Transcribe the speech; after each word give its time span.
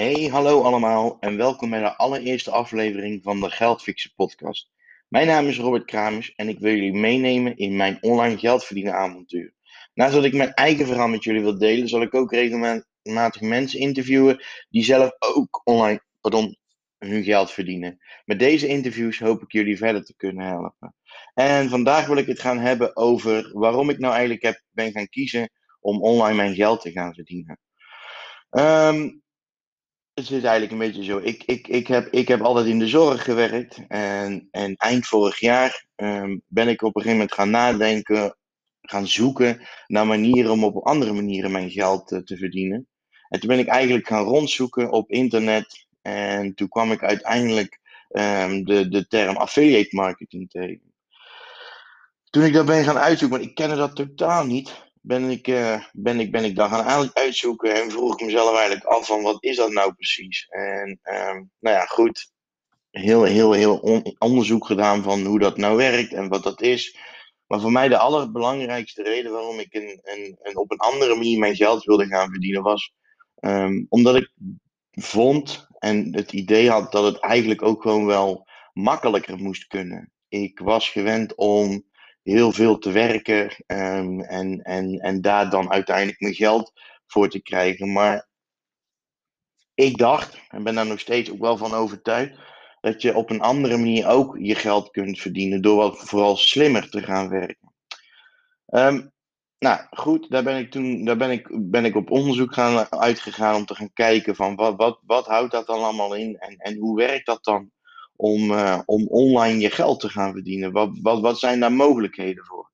Hey, 0.00 0.28
hallo 0.28 0.62
allemaal 0.62 1.16
en 1.20 1.36
welkom 1.36 1.70
bij 1.70 1.80
de 1.80 1.96
allereerste 1.96 2.50
aflevering 2.50 3.22
van 3.22 3.40
de 3.40 3.50
Geldfixen 3.50 4.12
podcast. 4.16 4.70
Mijn 5.08 5.26
naam 5.26 5.46
is 5.46 5.58
Robert 5.58 5.84
Kramers 5.84 6.34
en 6.34 6.48
ik 6.48 6.58
wil 6.58 6.74
jullie 6.74 6.92
meenemen 6.92 7.56
in 7.56 7.76
mijn 7.76 7.98
online 8.00 8.38
geldverdienen 8.38 8.94
avontuur. 8.94 9.54
Naast 9.94 10.14
dat 10.14 10.24
ik 10.24 10.32
mijn 10.32 10.54
eigen 10.54 10.86
verhaal 10.86 11.08
met 11.08 11.24
jullie 11.24 11.40
wil 11.40 11.58
delen, 11.58 11.88
zal 11.88 12.02
ik 12.02 12.14
ook 12.14 12.32
regelmatig 12.32 13.40
mensen 13.40 13.80
interviewen 13.80 14.44
die 14.68 14.84
zelf 14.84 15.10
ook 15.18 15.60
online 15.64 16.02
pardon, 16.20 16.56
hun 16.98 17.24
geld 17.24 17.50
verdienen. 17.50 17.98
Met 18.24 18.38
deze 18.38 18.66
interviews 18.66 19.18
hoop 19.18 19.42
ik 19.42 19.52
jullie 19.52 19.76
verder 19.76 20.04
te 20.04 20.16
kunnen 20.16 20.46
helpen. 20.46 20.94
En 21.34 21.68
vandaag 21.68 22.06
wil 22.06 22.16
ik 22.16 22.26
het 22.26 22.40
gaan 22.40 22.58
hebben 22.58 22.96
over 22.96 23.50
waarom 23.52 23.90
ik 23.90 23.98
nou 23.98 24.12
eigenlijk 24.12 24.42
heb, 24.42 24.62
ben 24.70 24.92
gaan 24.92 25.08
kiezen 25.08 25.50
om 25.80 26.02
online 26.02 26.36
mijn 26.36 26.54
geld 26.54 26.80
te 26.80 26.90
gaan 26.90 27.14
verdienen. 27.14 27.58
Um, 28.50 29.22
het 30.28 30.38
is 30.38 30.42
eigenlijk 30.42 30.72
een 30.72 30.88
beetje 30.88 31.04
zo. 31.04 31.18
Ik, 31.18 31.42
ik, 31.46 31.68
ik, 31.68 31.86
heb, 31.86 32.08
ik 32.12 32.28
heb 32.28 32.40
altijd 32.40 32.66
in 32.66 32.78
de 32.78 32.88
zorg 32.88 33.24
gewerkt. 33.24 33.78
En, 33.88 34.48
en 34.50 34.76
eind 34.76 35.06
vorig 35.06 35.40
jaar 35.40 35.86
ehm, 35.94 36.38
ben 36.46 36.68
ik 36.68 36.82
op 36.82 36.96
een 36.96 37.02
gegeven 37.02 37.18
moment 37.18 37.34
gaan 37.34 37.50
nadenken, 37.50 38.36
gaan 38.80 39.06
zoeken 39.06 39.66
naar 39.86 40.06
manieren 40.06 40.50
om 40.50 40.64
op 40.64 40.86
andere 40.86 41.12
manieren 41.12 41.50
mijn 41.50 41.70
geld 41.70 42.12
uh, 42.12 42.18
te 42.18 42.36
verdienen. 42.36 42.88
En 43.28 43.40
toen 43.40 43.48
ben 43.48 43.58
ik 43.58 43.66
eigenlijk 43.66 44.06
gaan 44.06 44.24
rondzoeken 44.24 44.90
op 44.90 45.10
internet. 45.10 45.86
En 46.02 46.54
toen 46.54 46.68
kwam 46.68 46.92
ik 46.92 47.02
uiteindelijk 47.02 47.78
um, 48.08 48.64
de, 48.64 48.88
de 48.88 49.06
term 49.06 49.36
affiliate 49.36 49.96
marketing 49.96 50.50
tegen. 50.50 50.92
Toen 52.30 52.44
ik 52.44 52.52
dat 52.52 52.66
ben 52.66 52.84
gaan 52.84 52.98
uitzoeken, 52.98 53.38
want 53.38 53.50
ik 53.50 53.54
kende 53.54 53.76
dat 53.76 53.96
totaal 53.96 54.46
niet 54.46 54.89
ben 55.00 55.30
ik, 55.30 55.48
uh, 55.48 55.84
ben 55.92 56.20
ik, 56.20 56.30
ben 56.30 56.44
ik 56.44 56.56
dan 56.56 56.68
gaan 56.68 57.10
uitzoeken 57.14 57.74
en 57.74 57.90
vroeg 57.90 58.12
ik 58.12 58.26
mezelf 58.26 58.56
eigenlijk 58.56 58.84
af 58.84 59.06
van 59.06 59.22
wat 59.22 59.44
is 59.44 59.56
dat 59.56 59.70
nou 59.70 59.92
precies? 59.94 60.46
En 60.48 61.00
um, 61.02 61.50
nou 61.58 61.76
ja, 61.76 61.84
goed, 61.84 62.32
heel, 62.90 63.22
heel, 63.22 63.52
heel 63.52 63.76
on 63.76 64.16
onderzoek 64.18 64.66
gedaan 64.66 65.02
van 65.02 65.24
hoe 65.24 65.38
dat 65.38 65.56
nou 65.56 65.76
werkt 65.76 66.12
en 66.12 66.28
wat 66.28 66.42
dat 66.42 66.60
is. 66.60 66.96
Maar 67.46 67.60
voor 67.60 67.72
mij 67.72 67.88
de 67.88 67.98
allerbelangrijkste 67.98 69.02
reden 69.02 69.32
waarom 69.32 69.58
ik 69.58 69.74
een, 69.74 70.00
een, 70.42 70.56
op 70.56 70.70
een 70.70 70.78
andere 70.78 71.14
manier 71.14 71.38
mijn 71.38 71.56
geld 71.56 71.84
wilde 71.84 72.06
gaan 72.06 72.30
verdienen 72.30 72.62
was 72.62 72.92
um, 73.40 73.86
omdat 73.88 74.16
ik 74.16 74.32
vond 74.90 75.66
en 75.78 76.14
het 76.14 76.32
idee 76.32 76.70
had 76.70 76.92
dat 76.92 77.04
het 77.04 77.18
eigenlijk 77.18 77.62
ook 77.62 77.82
gewoon 77.82 78.06
wel 78.06 78.48
makkelijker 78.72 79.36
moest 79.36 79.66
kunnen. 79.66 80.12
Ik 80.28 80.58
was 80.58 80.88
gewend 80.88 81.34
om 81.34 81.84
heel 82.22 82.52
veel 82.52 82.78
te 82.78 82.90
werken 82.90 83.44
um, 83.66 84.20
en, 84.20 84.62
en, 84.62 84.98
en 84.98 85.20
daar 85.20 85.50
dan 85.50 85.70
uiteindelijk 85.70 86.20
mijn 86.20 86.34
geld 86.34 86.72
voor 87.06 87.28
te 87.28 87.42
krijgen. 87.42 87.92
Maar 87.92 88.28
ik 89.74 89.98
dacht, 89.98 90.40
en 90.48 90.62
ben 90.62 90.74
daar 90.74 90.86
nog 90.86 91.00
steeds 91.00 91.30
ook 91.30 91.40
wel 91.40 91.56
van 91.56 91.72
overtuigd, 91.72 92.38
dat 92.80 93.02
je 93.02 93.14
op 93.14 93.30
een 93.30 93.40
andere 93.40 93.76
manier 93.76 94.06
ook 94.08 94.36
je 94.38 94.54
geld 94.54 94.90
kunt 94.90 95.20
verdienen 95.20 95.62
door 95.62 95.76
wat 95.76 95.98
vooral 95.98 96.36
slimmer 96.36 96.90
te 96.90 97.02
gaan 97.02 97.28
werken. 97.28 97.72
Um, 98.66 99.12
nou 99.58 99.80
goed, 99.90 100.30
daar 100.30 100.42
ben 100.42 100.56
ik 100.56 100.70
toen 100.70 101.04
daar 101.04 101.16
ben 101.16 101.30
ik, 101.30 101.48
ben 101.70 101.84
ik 101.84 101.96
op 101.96 102.10
onderzoek 102.10 102.54
gaan, 102.54 102.90
uitgegaan 102.90 103.54
om 103.54 103.64
te 103.64 103.74
gaan 103.74 103.92
kijken 103.92 104.36
van 104.36 104.54
wat, 104.54 104.76
wat, 104.76 105.00
wat 105.06 105.26
houdt 105.26 105.52
dat 105.52 105.66
dan 105.66 105.82
allemaal 105.82 106.14
in 106.14 106.38
en, 106.38 106.56
en 106.56 106.76
hoe 106.76 106.96
werkt 106.96 107.26
dat 107.26 107.44
dan? 107.44 107.70
Om, 108.20 108.50
uh, 108.50 108.80
om 108.84 109.06
online 109.06 109.58
je 109.58 109.70
geld 109.70 110.00
te 110.00 110.08
gaan 110.08 110.32
verdienen? 110.32 110.72
Wat, 110.72 110.90
wat, 111.02 111.20
wat 111.20 111.38
zijn 111.38 111.60
daar 111.60 111.72
mogelijkheden 111.72 112.44
voor? 112.44 112.70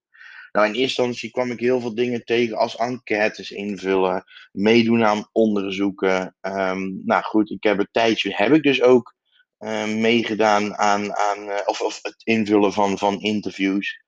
Nou, 0.51 0.67
in 0.67 0.73
eerste 0.73 1.01
instantie 1.01 1.31
kwam 1.31 1.51
ik 1.51 1.59
heel 1.59 1.79
veel 1.79 1.95
dingen 1.95 2.23
tegen 2.23 2.57
als 2.57 2.75
enquêtes 2.75 3.51
invullen, 3.51 4.23
meedoen 4.51 5.05
aan 5.05 5.29
onderzoeken. 5.31 6.35
Um, 6.41 7.01
nou 7.05 7.23
goed, 7.23 7.51
ik 7.51 7.63
heb 7.63 7.79
een 7.79 7.87
tijdje, 7.91 8.33
heb 8.35 8.53
ik 8.53 8.63
dus 8.63 8.81
ook 8.81 9.15
uh, 9.59 9.85
meegedaan 9.85 10.75
aan, 10.75 11.15
aan 11.15 11.43
uh, 11.43 11.55
of, 11.65 11.81
of 11.81 11.99
het 12.01 12.21
invullen 12.23 12.73
van, 12.73 12.97
van 12.97 13.19
interviews. 13.19 14.01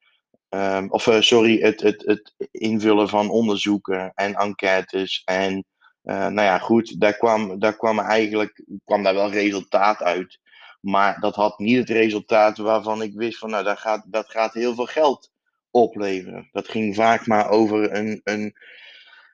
Um, 0.50 0.92
of 0.92 1.08
sorry, 1.20 1.60
het, 1.62 1.82
het, 1.82 2.04
het 2.06 2.34
invullen 2.52 3.10
van 3.10 3.30
onderzoeken 3.30 4.12
en 4.16 4.34
enquêtes. 4.34 5.22
En 5.26 5.66
nou 6.04 6.42
ja, 6.42 6.58
goed, 6.58 7.00
daar 7.02 7.18
kwam, 7.18 7.60
daar 7.60 7.76
kwam 7.76 8.00
eigenlijk 8.00 8.64
kwam 8.86 9.04
daar 9.04 9.14
wel 9.14 9.32
resultaat 9.32 10.02
uit. 10.02 10.40
Maar 10.80 11.20
dat 11.20 11.36
had 11.36 11.60
niet 11.60 11.78
het 11.78 11.90
resultaat 11.90 12.58
waarvan 12.58 13.02
ik 13.02 13.14
wist 13.14 13.38
van 13.38 13.50
nou, 13.50 13.64
dat 13.64 13.80
gaat, 13.80 14.04
dat 14.08 14.30
gaat 14.30 14.54
heel 14.54 14.76
veel 14.76 14.86
geld 14.86 15.32
opleveren. 15.72 16.50
Dat 16.52 16.68
ging 16.68 16.96
vaak 16.96 17.28
maar 17.28 17.50
over 17.50 17.96
een, 17.96 18.22
een 18.24 18.56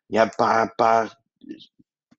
ja, 0.06 0.26
paar, 0.36 0.76
paar 0.76 1.20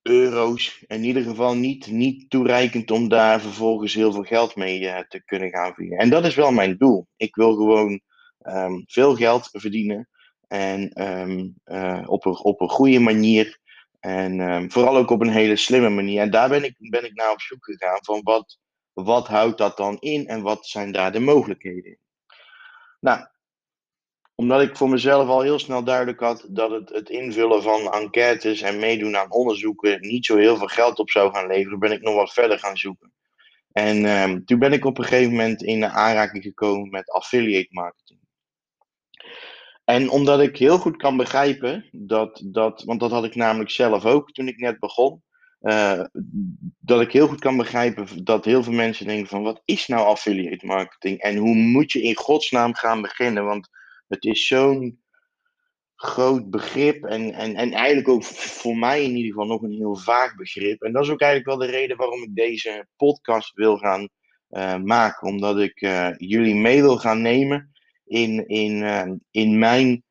euro's. 0.03 0.84
In 0.86 1.04
ieder 1.04 1.22
geval 1.22 1.54
niet, 1.54 1.86
niet 1.86 2.31
toereikend 2.31 2.91
om 2.91 3.09
daar 3.09 3.41
vervolgens 3.41 3.94
heel 3.94 4.12
veel 4.12 4.22
geld 4.22 4.56
mee 4.56 4.81
uh, 4.81 4.98
te 4.98 5.22
kunnen 5.25 5.50
gaan 5.50 5.72
verdienen. 5.75 5.98
En 5.98 6.10
dat 6.10 6.25
is 6.25 6.34
wel 6.34 6.53
mijn 6.53 6.76
doel. 6.76 7.06
Ik 7.16 7.34
wil 7.34 7.54
gewoon 7.54 8.00
um, 8.42 8.84
veel 8.86 9.16
geld 9.16 9.48
verdienen. 9.53 10.09
En 10.48 11.03
um, 11.03 11.54
uh, 11.65 12.03
op, 12.06 12.25
een, 12.25 12.38
op 12.38 12.60
een 12.60 12.69
goede 12.69 12.98
manier. 12.98 13.59
En 14.00 14.41
um, 14.41 14.70
vooral 14.70 14.97
ook 14.97 15.10
op 15.10 15.20
een 15.20 15.32
hele 15.32 15.56
slimme 15.56 15.88
manier. 15.88 16.20
En 16.20 16.31
daar 16.31 16.48
ben 16.48 16.65
ik, 16.65 16.75
ben 16.78 17.04
ik 17.04 17.15
naar 17.15 17.32
op 17.32 17.41
zoek 17.41 17.65
gegaan. 17.65 17.98
Van 18.04 18.20
wat, 18.22 18.59
wat 19.05 19.27
houdt 19.27 19.59
dat 19.59 19.77
dan 19.77 19.97
in 19.99 20.27
en 20.27 20.43
wat 20.43 20.67
zijn 20.67 20.93
daar 20.93 21.12
de 21.12 21.21
mogelijkheden? 21.21 21.99
Nou, 23.01 23.27
omdat 24.34 24.62
ik 24.62 24.77
voor 24.77 24.89
mezelf 24.89 25.29
al 25.29 25.41
heel 25.41 25.59
snel 25.59 25.84
duidelijk 25.84 26.21
had 26.21 26.47
dat 26.49 26.71
het, 26.71 26.89
het 26.89 27.09
invullen 27.09 27.62
van 27.62 27.93
enquêtes 27.93 28.61
en 28.61 28.79
meedoen 28.79 29.17
aan 29.17 29.33
onderzoeken 29.33 30.01
niet 30.01 30.27
zo 30.27 30.37
heel 30.37 30.57
veel 30.57 30.67
geld 30.67 30.99
op 30.99 31.11
zou 31.11 31.33
gaan 31.33 31.47
leveren, 31.47 31.79
ben 31.79 31.93
ik 31.93 32.03
nog 32.03 32.15
wat 32.15 32.33
verder 32.33 32.59
gaan 32.59 32.77
zoeken. 32.77 33.12
En 33.73 34.05
um, 34.05 34.45
toen 34.45 34.59
ben 34.59 34.73
ik 34.73 34.84
op 34.84 34.99
een 34.99 35.05
gegeven 35.05 35.31
moment 35.31 35.63
in 35.63 35.84
aanraking 35.84 36.43
gekomen 36.43 36.91
met 36.91 37.11
affiliate 37.11 37.69
marketing. 37.71 38.21
En 39.84 40.11
omdat 40.11 40.41
ik 40.41 40.57
heel 40.57 40.78
goed 40.78 40.97
kan 40.97 41.17
begrijpen 41.17 41.89
dat, 41.93 42.43
dat 42.45 42.83
want 42.83 43.01
dat 43.01 43.11
had 43.11 43.25
ik 43.25 43.34
namelijk 43.34 43.71
zelf 43.71 44.05
ook 44.05 44.33
toen 44.33 44.49
ik 44.49 44.59
net 44.59 44.78
begon, 44.78 45.23
uh, 45.61 46.05
dat 46.78 47.00
ik 47.00 47.12
heel 47.12 47.28
goed 47.28 47.41
kan 47.41 47.56
begrijpen 47.56 48.25
dat 48.25 48.44
heel 48.44 48.62
veel 48.62 48.72
mensen 48.72 49.06
denken 49.06 49.28
van 49.28 49.43
wat 49.43 49.62
is 49.65 49.87
nou 49.87 50.06
affiliate 50.06 50.67
marketing 50.67 51.19
en 51.19 51.37
hoe 51.37 51.55
moet 51.55 51.93
je 51.93 52.03
in 52.03 52.17
godsnaam 52.17 52.75
gaan 52.75 53.03
beginnen? 53.03 53.44
Want 53.44 53.69
het 54.09 54.25
is 54.25 54.47
zo'n 54.47 55.00
groot 55.97 56.50
begrip 56.50 57.05
en, 57.05 57.33
en, 57.33 57.55
en 57.55 57.72
eigenlijk 57.72 58.09
ook 58.09 58.25
voor 58.25 58.77
mij 58.77 59.05
in 59.05 59.16
ieder 59.16 59.33
geval 59.33 59.47
nog 59.47 59.62
een 59.62 59.77
heel 59.77 59.97
vaag 59.97 60.34
begrip. 60.34 60.83
En 60.83 60.93
dat 60.93 61.03
is 61.03 61.11
ook 61.11 61.21
eigenlijk 61.21 61.59
wel 61.59 61.69
de 61.69 61.77
reden 61.77 61.97
waarom 61.97 62.22
ik 62.22 62.34
deze 62.34 62.87
podcast 62.97 63.55
wil 63.55 63.77
gaan 63.77 64.09
uh, 64.50 64.77
maken. 64.77 65.28
Omdat 65.28 65.59
ik 65.59 65.81
uh, 65.81 66.11
jullie 66.16 66.55
mee 66.55 66.83
wil 66.83 66.97
gaan 66.97 67.22
nemen 67.22 67.72
in, 68.05 68.47
in, 68.49 69.22
in 69.31 69.59
mijn 69.59 70.05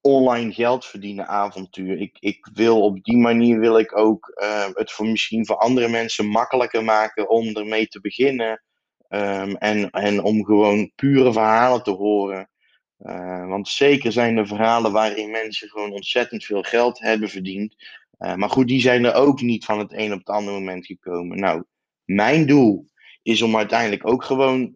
online 0.00 0.52
geld 0.52 0.86
verdienen 0.86 1.26
avontuur. 1.26 2.00
Ik, 2.00 2.16
ik 2.20 2.48
wil 2.52 2.82
op 2.82 3.04
die 3.04 3.16
manier 3.16 3.58
wil 3.58 3.78
ik 3.78 3.96
ook 3.96 4.38
uh, 4.42 4.66
het 4.72 4.92
voor 4.92 5.06
misschien 5.06 5.46
voor 5.46 5.56
andere 5.56 5.88
mensen 5.88 6.26
makkelijker 6.26 6.84
maken 6.84 7.28
om 7.28 7.56
ermee 7.56 7.88
te 7.88 8.00
beginnen. 8.00 8.62
Um, 9.08 9.56
en, 9.56 9.90
en 9.90 10.22
om 10.22 10.44
gewoon 10.44 10.92
pure 10.94 11.32
verhalen 11.32 11.82
te 11.82 11.90
horen. 11.90 12.50
Uh, 12.98 13.48
want 13.48 13.68
zeker 13.68 14.12
zijn 14.12 14.36
er 14.36 14.46
verhalen 14.46 14.92
waarin 14.92 15.30
mensen 15.30 15.68
gewoon 15.68 15.92
ontzettend 15.92 16.44
veel 16.44 16.62
geld 16.62 16.98
hebben 16.98 17.28
verdiend. 17.28 17.74
Uh, 18.18 18.34
maar 18.34 18.50
goed, 18.50 18.68
die 18.68 18.80
zijn 18.80 19.04
er 19.04 19.14
ook 19.14 19.40
niet 19.40 19.64
van 19.64 19.78
het 19.78 19.92
een 19.92 20.12
op 20.12 20.18
het 20.18 20.28
andere 20.28 20.58
moment 20.58 20.86
gekomen. 20.86 21.38
Nou, 21.38 21.64
mijn 22.04 22.46
doel 22.46 22.88
is 23.22 23.42
om 23.42 23.56
uiteindelijk 23.56 24.06
ook 24.06 24.24
gewoon 24.24 24.72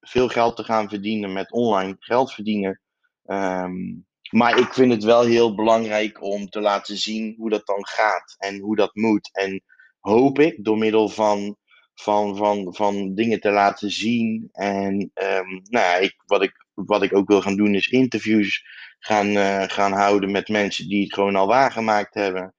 veel 0.00 0.28
geld 0.28 0.56
te 0.56 0.64
gaan 0.64 0.88
verdienen 0.88 1.32
met 1.32 1.52
online 1.52 1.96
geld 1.98 2.32
verdienen. 2.32 2.80
Um, 3.24 4.06
maar 4.30 4.58
ik 4.58 4.74
vind 4.74 4.92
het 4.92 5.04
wel 5.04 5.24
heel 5.24 5.54
belangrijk 5.54 6.22
om 6.22 6.48
te 6.48 6.60
laten 6.60 6.96
zien 6.96 7.34
hoe 7.38 7.50
dat 7.50 7.66
dan 7.66 7.86
gaat 7.86 8.34
en 8.38 8.58
hoe 8.58 8.76
dat 8.76 8.94
moet. 8.94 9.30
En 9.32 9.62
hoop 10.00 10.38
ik 10.38 10.64
door 10.64 10.78
middel 10.78 11.08
van, 11.08 11.56
van, 11.94 12.36
van, 12.36 12.74
van 12.74 13.14
dingen 13.14 13.40
te 13.40 13.50
laten 13.50 13.90
zien. 13.90 14.48
En 14.52 15.10
um, 15.14 15.60
nou, 15.62 16.02
ik, 16.02 16.14
wat, 16.26 16.42
ik, 16.42 16.66
wat 16.74 17.02
ik 17.02 17.14
ook 17.14 17.28
wil 17.28 17.40
gaan 17.40 17.56
doen 17.56 17.74
is 17.74 17.88
interviews 17.88 18.64
gaan, 18.98 19.26
uh, 19.26 19.62
gaan 19.62 19.92
houden 19.92 20.30
met 20.30 20.48
mensen 20.48 20.88
die 20.88 21.02
het 21.02 21.14
gewoon 21.14 21.36
al 21.36 21.46
waargemaakt 21.46 22.14
hebben. 22.14 22.54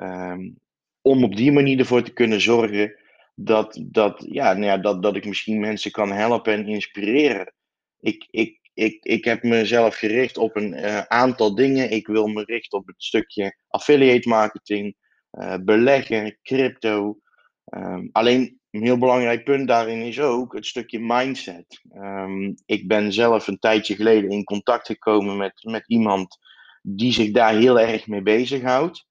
Um, 0.00 0.58
om 1.02 1.24
op 1.24 1.36
die 1.36 1.52
manier 1.52 1.78
ervoor 1.78 2.02
te 2.02 2.12
kunnen 2.12 2.40
zorgen 2.40 2.96
dat, 3.34 3.80
dat, 3.82 4.24
ja, 4.28 4.52
nou 4.52 4.64
ja, 4.64 4.78
dat, 4.78 5.02
dat 5.02 5.16
ik 5.16 5.26
misschien 5.26 5.60
mensen 5.60 5.90
kan 5.90 6.12
helpen 6.12 6.52
en 6.52 6.68
inspireren. 6.68 7.52
Ik, 8.00 8.26
ik, 8.30 8.58
ik, 8.74 9.04
ik 9.04 9.24
heb 9.24 9.42
mezelf 9.42 9.96
gericht 9.96 10.38
op 10.38 10.56
een 10.56 10.72
uh, 10.72 11.00
aantal 11.00 11.54
dingen. 11.54 11.90
Ik 11.90 12.06
wil 12.06 12.26
me 12.26 12.44
richten 12.44 12.78
op 12.78 12.86
het 12.86 13.02
stukje 13.02 13.56
affiliate 13.68 14.28
marketing, 14.28 14.96
uh, 15.32 15.54
beleggen, 15.60 16.38
crypto. 16.42 17.18
Um, 17.74 18.08
alleen 18.12 18.60
een 18.70 18.82
heel 18.82 18.98
belangrijk 18.98 19.44
punt 19.44 19.68
daarin 19.68 20.00
is 20.00 20.20
ook 20.20 20.54
het 20.54 20.66
stukje 20.66 21.00
mindset. 21.00 21.80
Um, 21.96 22.54
ik 22.66 22.88
ben 22.88 23.12
zelf 23.12 23.46
een 23.46 23.58
tijdje 23.58 23.94
geleden 23.94 24.30
in 24.30 24.44
contact 24.44 24.86
gekomen 24.86 25.36
met, 25.36 25.60
met 25.62 25.84
iemand 25.86 26.38
die 26.82 27.12
zich 27.12 27.30
daar 27.30 27.54
heel 27.54 27.80
erg 27.80 28.06
mee 28.06 28.22
bezighoudt. 28.22 29.06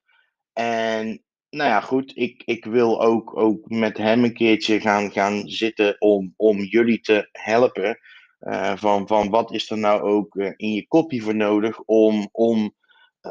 En 0.54 1.24
nou 1.50 1.70
ja, 1.70 1.82
goed, 1.82 2.12
ik, 2.16 2.42
ik 2.46 2.66
wil 2.66 3.02
ook, 3.02 3.38
ook 3.38 3.70
met 3.70 3.98
hem 3.98 4.24
een 4.24 4.34
keertje 4.34 4.80
gaan, 4.80 5.12
gaan 5.12 5.48
zitten 5.48 5.96
om, 6.02 6.34
om 6.38 6.58
jullie 6.58 7.00
te 7.00 7.30
helpen. 7.32 8.00
Uh, 8.44 8.78
van, 8.78 9.08
van 9.08 9.30
wat 9.30 9.54
is 9.54 9.70
er 9.70 9.78
nou 9.78 10.02
ook 10.02 10.36
uh, 10.36 10.52
in 10.56 10.74
je 10.74 10.88
kopie 10.88 11.24
voor 11.24 11.36
nodig 11.36 11.80
om, 11.80 12.30
om, 12.32 12.76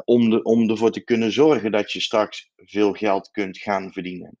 om, 0.05 0.29
de, 0.29 0.43
om 0.43 0.69
ervoor 0.69 0.91
te 0.91 1.03
kunnen 1.03 1.31
zorgen 1.31 1.71
dat 1.71 1.91
je 1.91 2.01
straks 2.01 2.49
veel 2.55 2.93
geld 2.93 3.31
kunt 3.31 3.57
gaan 3.57 3.91
verdienen. 3.91 4.37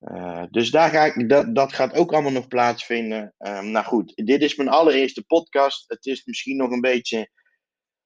Uh, 0.00 0.42
dus 0.50 0.70
daar 0.70 0.90
ga 0.90 1.04
ik, 1.04 1.28
dat, 1.28 1.54
dat 1.54 1.72
gaat 1.72 1.94
ook 1.94 2.12
allemaal 2.12 2.32
nog 2.32 2.48
plaatsvinden. 2.48 3.34
Um, 3.38 3.70
nou 3.70 3.84
goed, 3.84 4.12
dit 4.14 4.42
is 4.42 4.56
mijn 4.56 4.68
allereerste 4.68 5.24
podcast. 5.24 5.84
Het 5.86 6.06
is 6.06 6.24
misschien 6.24 6.56
nog 6.56 6.70
een 6.70 6.80
beetje 6.80 7.30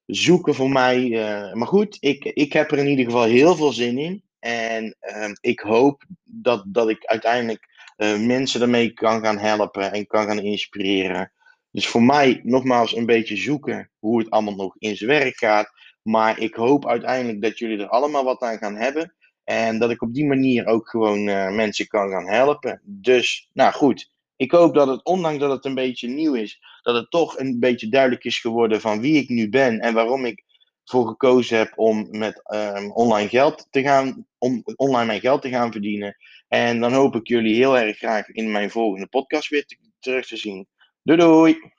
zoeken 0.07 0.55
voor 0.55 0.71
mij. 0.71 1.09
Maar 1.53 1.67
goed, 1.67 1.97
ik, 2.01 2.25
ik 2.25 2.53
heb 2.53 2.71
er 2.71 2.79
in 2.79 2.89
ieder 2.89 3.05
geval 3.05 3.25
heel 3.25 3.57
veel 3.57 3.73
zin 3.73 3.99
in. 3.99 4.23
En 4.39 4.97
uh, 5.01 5.31
ik 5.41 5.61
hoop 5.61 6.05
dat, 6.25 6.65
dat 6.67 6.89
ik 6.89 7.05
uiteindelijk 7.05 7.69
mensen 8.27 8.61
ermee 8.61 8.93
kan 8.93 9.25
gaan 9.25 9.39
helpen 9.39 9.93
en 9.93 10.07
kan 10.07 10.27
gaan 10.27 10.39
inspireren. 10.39 11.33
Dus 11.79 11.89
voor 11.89 12.03
mij 12.03 12.41
nogmaals 12.43 12.97
een 12.97 13.07
beetje 13.07 13.37
zoeken 13.37 13.91
hoe 13.99 14.19
het 14.19 14.31
allemaal 14.31 14.55
nog 14.55 14.77
in 14.79 14.97
zijn 14.97 15.11
werk 15.11 15.37
gaat. 15.37 15.71
Maar 16.03 16.39
ik 16.39 16.55
hoop 16.55 16.87
uiteindelijk 16.87 17.43
dat 17.43 17.59
jullie 17.59 17.79
er 17.79 17.89
allemaal 17.89 18.25
wat 18.25 18.43
aan 18.43 18.59
gaan 18.59 18.77
hebben. 18.77 19.15
En 19.45 19.79
dat 19.79 19.91
ik 19.91 20.03
op 20.03 20.15
die 20.15 20.27
manier 20.27 20.67
ook 20.67 20.89
gewoon 20.89 21.27
uh, 21.29 21.51
mensen 21.51 21.87
kan 21.87 22.11
gaan 22.11 22.29
helpen. 22.29 22.81
Dus, 22.85 23.49
nou 23.53 23.73
goed. 23.73 24.11
Ik 24.37 24.51
hoop 24.51 24.75
dat 24.75 24.89
het, 24.89 25.05
ondanks 25.05 25.39
dat 25.39 25.51
het 25.51 25.65
een 25.65 25.75
beetje 25.75 26.09
nieuw 26.09 26.35
is, 26.35 26.61
dat 26.83 26.95
het 26.95 27.11
toch 27.11 27.39
een 27.39 27.59
beetje 27.59 27.89
duidelijk 27.89 28.25
is 28.25 28.39
geworden 28.39 28.81
van 28.81 29.01
wie 29.01 29.23
ik 29.23 29.29
nu 29.29 29.49
ben 29.49 29.81
en 29.81 29.95
waarom 29.95 30.25
ik 30.25 30.45
voor 30.85 31.07
gekozen 31.07 31.59
heb 31.59 31.73
om 31.77 32.09
met 32.11 32.55
um, 32.55 32.93
online 32.93 33.29
geld 33.29 33.67
te 33.71 33.83
gaan, 33.83 34.27
om 34.39 34.63
online 34.77 35.07
mijn 35.07 35.21
geld 35.21 35.43
te 35.43 35.49
gaan 35.49 35.73
verdienen. 35.73 36.17
En 36.49 36.81
dan 36.81 36.93
hoop 36.93 37.15
ik 37.15 37.29
jullie 37.29 37.55
heel 37.55 37.79
erg 37.79 37.97
graag 37.97 38.29
in 38.29 38.51
mijn 38.51 38.71
volgende 38.71 39.07
podcast 39.07 39.49
weer 39.49 39.65
te, 39.65 39.77
terug 39.99 40.27
te 40.27 40.37
zien. 40.37 40.67
Doei 41.09 41.17
doei! 41.17 41.78